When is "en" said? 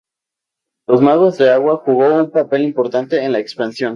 3.23-3.33